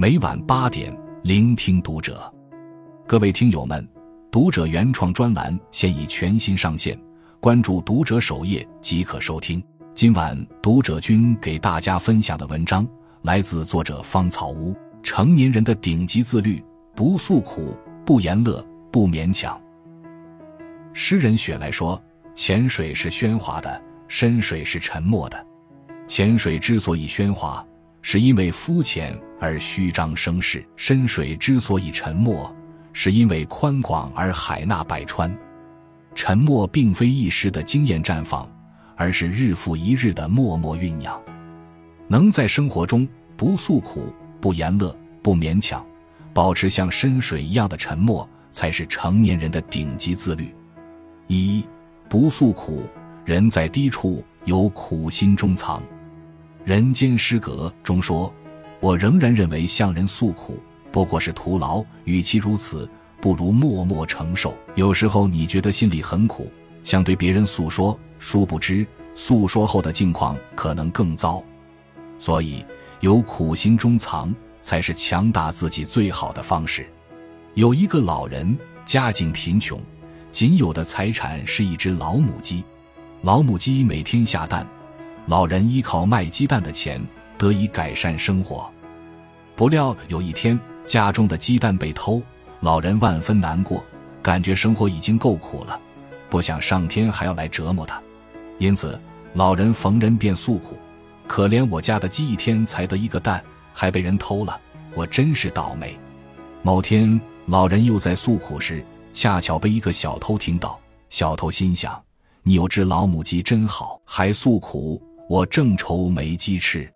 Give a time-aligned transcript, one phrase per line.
[0.00, 0.90] 每晚八点，
[1.22, 2.34] 聆听读者。
[3.06, 3.86] 各位听友们，
[4.30, 6.98] 读者原创专栏现已全新上线，
[7.38, 9.62] 关注读者首页即可收听。
[9.92, 12.88] 今晚读者君给大家分享的文章
[13.20, 14.74] 来自作者芳草屋。
[15.02, 16.64] 成年人的顶级自律：
[16.96, 17.76] 不诉苦，
[18.06, 19.60] 不言乐，不勉强。
[20.94, 22.02] 诗人雪莱说
[22.34, 25.46] ：“浅水是喧哗的，深水是沉默的。
[26.06, 27.62] 浅水之所以喧哗，
[28.02, 32.54] 是因为肤浅而虚张声势；深水之所以沉默，
[32.92, 35.34] 是因为宽广而海纳百川。
[36.14, 38.50] 沉默并非一时的惊艳绽放，
[38.96, 41.20] 而是日复一日的默默酝酿。
[42.08, 45.86] 能在生活中不诉苦、不言乐、不勉强，
[46.34, 50.52] 保持像深水一样的沉默，才是成年人的顶级自律。
[51.28, 51.64] 一
[52.08, 52.82] 不诉苦，
[53.24, 55.80] 人在低处有苦心中藏。
[56.70, 58.32] 人间失格中说
[58.78, 62.88] ：“我仍然认为向人诉苦不过是徒劳，与其如此，
[63.20, 66.48] 不如默默承受。”有时候你觉得心里很苦，
[66.84, 71.42] 想对别人诉说，殊不知诉说后的境况可能更糟。
[72.20, 72.64] 所以，
[73.00, 76.88] 有苦心中藏才是强大自己最好的方式。
[77.54, 79.76] 有一个老人，家境贫穷。
[80.30, 82.62] 仅有的财产是一只老母鸡，
[83.22, 84.64] 老母鸡每天下蛋，
[85.30, 87.00] 老人依靠卖鸡蛋的钱
[87.38, 88.68] 得以改善生活。
[89.54, 92.20] 不料有一天，家中的鸡蛋被偷，
[92.58, 93.84] 老人万分难过，
[94.20, 95.80] 感觉生活已经够苦了，
[96.28, 98.02] 不想上天还要来折磨他，
[98.58, 99.00] 因此
[99.34, 100.76] 老人逢人便诉苦
[101.28, 103.40] ：“可怜我家的鸡一天才得一个蛋，
[103.72, 104.60] 还被人偷了，
[104.96, 105.96] 我真是倒霉。”
[106.60, 108.84] 某天，老人又在诉苦时。
[109.12, 110.76] 恰巧被一个小偷听到，
[111.08, 112.00] 小偷心想
[112.42, 115.00] ：“你有只老母鸡真好，还诉苦，
[115.30, 116.92] 我正愁没鸡吃。”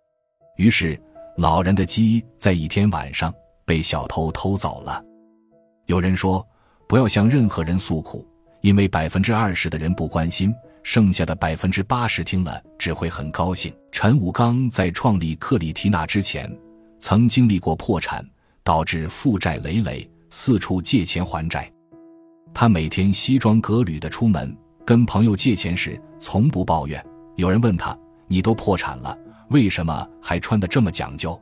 [0.59, 1.01] 于是，
[1.37, 3.33] 老人的鸡在一天晚上
[3.63, 5.01] 被小偷偷走了。
[5.85, 6.45] 有人说
[6.85, 8.27] ：“不要向任何人诉苦，
[8.59, 16.53] 因为百分之二十的人不关心，剩下的百分之八十听了只会很高兴。”陈武刚在创立克里缇娜之前，
[16.99, 18.21] 曾经历过破产，
[18.65, 21.71] 导致负债累累，四处借钱还债。
[22.53, 24.53] 他每天西装革履的出门，
[24.85, 27.01] 跟朋友借钱时从不抱怨。
[27.37, 29.17] 有人问他：“你都破产了，
[29.49, 31.39] 为什么还穿得这么讲究？”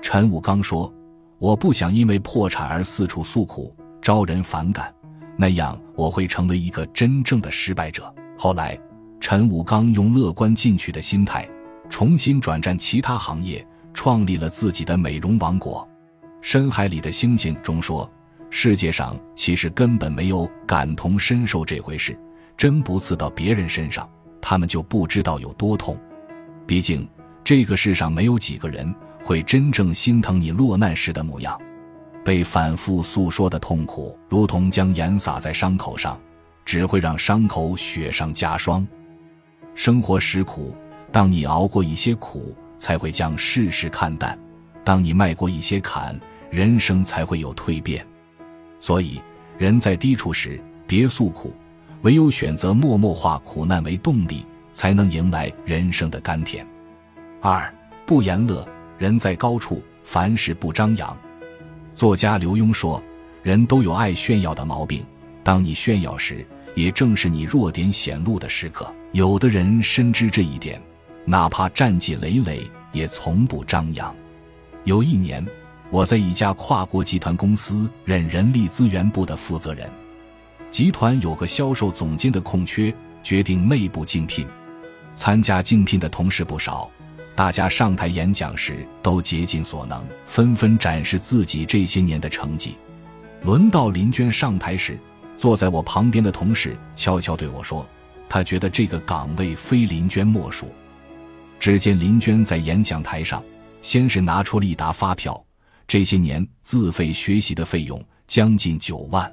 [0.00, 0.92] 陈武刚说
[1.38, 4.92] ：“我不想因为破产而四处诉苦，招人反感，
[5.36, 8.78] 那样我会成为一个真正的失败者。”后来，
[9.20, 11.48] 陈武刚用乐观进取的心态，
[11.88, 15.86] 重新转战其他行业，创立了自己的美容王国。
[16.40, 18.10] 《深海里的星星》中说。
[18.54, 22.14] 世界上其实根本没有感同身受这回事，
[22.54, 24.06] 针不刺到别人身上，
[24.42, 25.98] 他们就不知道有多痛。
[26.66, 27.08] 毕竟
[27.44, 31.60] 这个世上没有几个人会真正心疼你落难时的模样。
[32.24, 36.18] 被反复诉说的痛苦，如同将盐撒在伤口上，
[36.64, 38.86] 只会让伤口雪上加霜。
[39.74, 40.72] 生活实苦，
[41.10, 44.36] 当你熬过一些苦，才会将世事看淡；
[44.84, 46.16] 当你迈过一些坎，
[46.48, 48.06] 人生才会有蜕变。
[48.78, 49.20] 所以，
[49.58, 51.52] 人在低处时别诉苦，
[52.02, 56.66] 唯有选择默默化苦难为动力，才能迎来人生的甘甜。
[57.40, 57.72] 二
[58.06, 58.66] 不言乐，
[58.98, 61.16] 人在高处凡事不张扬。
[61.94, 63.02] 作家刘墉说
[63.42, 65.04] ：“人都有爱炫耀的毛病，
[65.44, 68.92] 当你炫耀时，也正是你弱点显露的时刻。
[69.12, 70.80] 有的人深知这一点，
[71.24, 72.62] 哪怕战绩累累，
[72.92, 74.14] 也从不张扬。”
[74.84, 75.44] 有一年。
[75.90, 79.86] 我在一家跨国集团公司任人力资源部的负责人，
[80.70, 82.90] 集团有个销售总监的空缺，
[83.22, 84.46] 决定内部竞聘。
[85.14, 86.90] 参加竞聘的同事不少，
[87.34, 92.76] 大家上台演讲时都竭尽所能，纷纷展示自己这些年的成绩。
[93.42, 94.98] 轮到林娟上台时，
[95.36, 97.86] 坐在我旁边的同事悄悄对我说
[98.28, 100.66] ：“他觉得这个岗位非林娟莫属。”
[101.58, 103.42] 只见林娟在演讲台上，
[103.80, 105.44] 先是拿出了一沓发票。
[105.86, 109.30] 这些年自费学习的费用将近九万，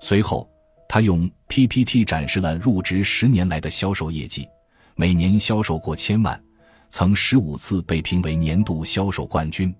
[0.00, 0.48] 随后
[0.88, 4.46] 他用 PPT 展示了入职十年来的销售业绩，
[4.98, 6.42] 每年销售过千万，
[6.88, 9.72] 曾十五次被评为年度销售冠军。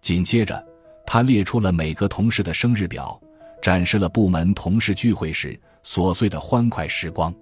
[0.00, 0.64] 紧接着，
[1.04, 3.20] 他列出了每个同事的生日表，
[3.60, 7.34] 展示了部门同事聚会时琐碎的欢快时光。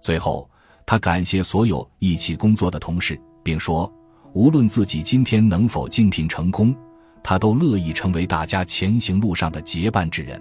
[0.00, 0.48] 最后，
[0.86, 3.92] 他感谢所有一起工作的同事，并说
[4.32, 6.74] ：“无论自己今天能否竞聘成功。”
[7.22, 10.40] 他都乐意成为大家前行路上的结伴之人。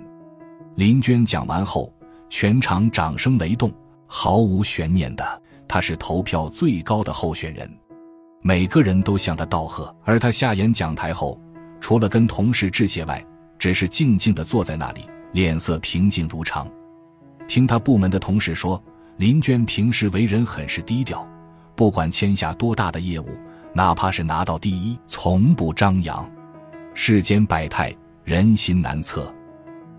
[0.76, 1.94] 林娟讲完后，
[2.30, 3.74] 全场掌声雷动，
[4.08, 7.70] 毫无悬念的，他是投票最高的候选人，
[8.42, 9.94] 每个人都向他道贺。
[10.04, 11.40] 而他下演讲台后，
[11.80, 13.24] 除了跟同事致谢外，
[13.58, 15.02] 只是静静地坐在那里，
[15.32, 16.68] 脸色平静如常。
[17.48, 18.82] 听他部门的同事说，
[19.18, 21.28] 林娟平时为人很是低调，
[21.76, 23.28] 不管签下多大的业务，
[23.74, 26.30] 哪怕是拿到第一，从不张扬。
[26.94, 29.34] 世间百态，人心难测。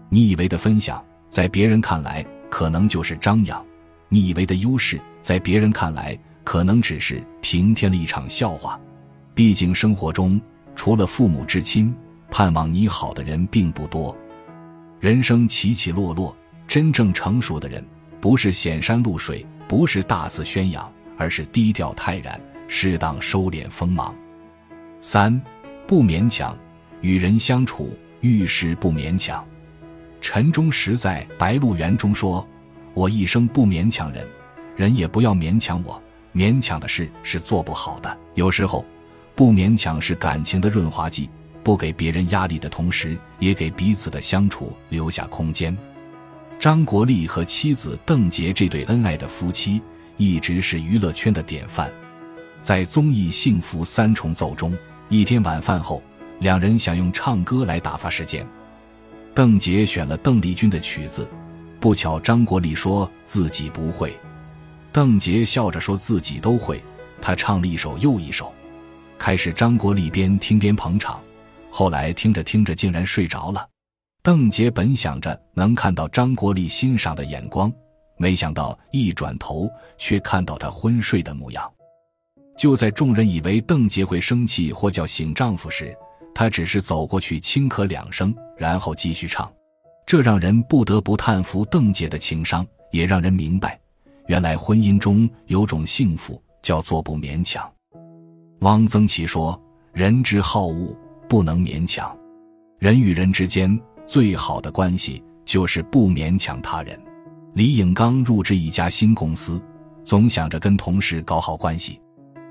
[0.09, 3.61] 你以为的分享，在别人看来可能就是张扬；
[4.09, 8.81] 你以为的优势，在别人看来可能只是平添了一场笑话。
[9.35, 10.41] 毕竟生活中，
[10.75, 11.95] 除了父母至亲，
[12.31, 14.17] 盼望你好的人并不多。
[15.01, 16.35] 人生起起落落，
[16.67, 17.85] 真正成熟的人，
[18.21, 24.15] 不是显山露水，不是大肆宣扬，而是低调泰然，适当收敛锋芒。
[25.01, 25.39] 三，
[25.87, 26.57] 不勉强，
[27.03, 29.47] 与人相处遇事不勉强。
[30.21, 32.45] 陈忠实在《白鹿原》中说
[32.97, 34.27] ：“我一生不勉强人，
[34.75, 36.03] 人也不要勉强我。
[36.35, 38.19] 勉强的事是做不好的。
[38.35, 38.85] 有时候。”
[39.37, 41.29] 不勉强是感情的润滑剂，
[41.63, 45.77] 不给别人压力的同时，也给彼此的相处留下空间。
[46.59, 49.83] 张国立和妻子邓婕这对恩爱的夫妻，
[50.17, 51.93] 一直是娱乐圈的典范。
[52.63, 54.75] 在综艺《幸福三重奏》中，
[55.11, 56.03] 一天晚饭后，
[56.39, 58.49] 两人想用唱歌来打发时间。
[59.35, 61.29] 邓婕选了邓丽君的曲子，
[61.81, 64.19] 不巧张国立说自己不会，
[64.93, 66.83] 邓婕笑着说自己都会，
[67.21, 68.53] 他唱了一首又一首。
[69.19, 71.21] 开始，张国立边听边捧场，
[71.71, 73.67] 后来听着听着竟然睡着了。
[74.23, 77.73] 邓婕本想着能看到张国立欣赏的眼光，
[78.19, 81.73] 没想到一转头却看到他昏睡的模样。
[82.59, 85.97] 就在众人以为邓婕会生气或叫醒丈夫时，
[86.35, 89.51] 她只是走过去轻咳两声，然后继续唱。
[90.07, 93.77] 这让人不得不叹服邓姐的情商，也让人明白，
[94.29, 97.69] 原来婚姻中有种幸福叫做不勉强。
[98.61, 99.61] 汪曾祺说
[99.93, 100.97] ：“人之好恶，
[101.29, 102.17] 不能勉强。
[102.79, 106.97] 人与人之间最好的关系，就是不勉强他人。”
[107.53, 109.61] 李颖刚入职一家新公司，
[110.05, 112.01] 总想着跟同事搞好关系。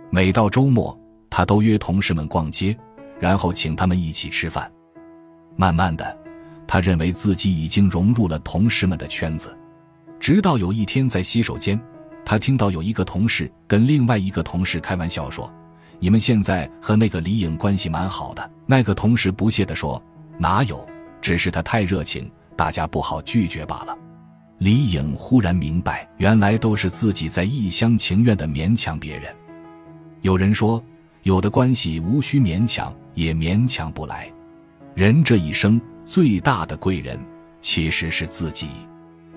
[0.10, 0.98] 每到周末，
[1.30, 2.78] 他都约同事们逛街，
[3.18, 4.70] 然后请他们一起吃饭。
[5.56, 6.18] 慢慢的，
[6.68, 9.56] 他认为自己已经融入了同事们的圈子。
[10.20, 11.80] 直到有一天在洗手间，
[12.26, 15.52] 他听到有一个同事跟另外一个同事开玩笑说。
[15.98, 18.52] 你们现在和那个李颖关系蛮好的。
[18.66, 20.02] 那个同事不屑地说
[20.38, 20.86] ：“哪有，
[21.22, 23.98] 只是他太热情，大家不好拒绝罢了。”
[24.60, 29.34] 李颖忽然明白，原来都是自己在一厢情愿地勉强别人。
[30.22, 30.84] 有人说，
[31.24, 34.30] 有的关系无需勉强，也勉强不来。
[34.96, 37.20] 人这一生最大的贵人，
[37.60, 38.68] 其实是自己。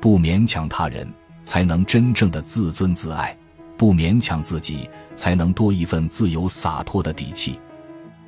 [0.00, 1.10] 不勉强他人，
[1.42, 3.36] 才能真正的自尊自爱。
[3.76, 7.58] 不勉强自己，才能多一份自由洒脱的底气。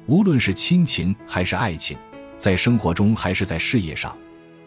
[0.07, 1.99] 无论是亲情还是爱情，
[2.39, 4.17] 在生活中还是在事业上，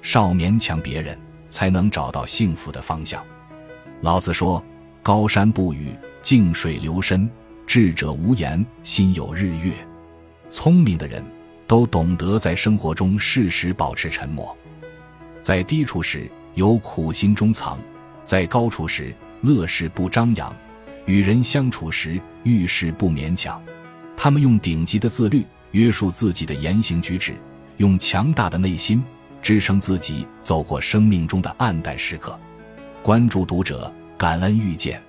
[0.01, 1.17] 少勉强别人，
[1.49, 3.23] 才能找到幸福的方向。
[4.01, 4.63] 老子说
[5.01, 7.29] ：“高山不语，静水流深，
[7.65, 9.73] 智者无言，心有日月。”
[10.49, 11.23] 聪明的人
[11.73, 14.55] 都懂得在生活中适时保持沉默，
[15.41, 17.79] 在低处时有苦心中藏，
[18.23, 19.11] 在高处时
[19.41, 20.55] 乐事不张扬。
[21.07, 23.59] 与人相处时，遇事不勉强。
[24.15, 27.33] 他们用顶级的自律约束自己的言行举止，
[27.77, 29.03] 用强大的内心
[29.41, 32.39] 支撑自己走过生命中的暗淡时刻。
[33.01, 35.01] 关注读者，感恩遇见。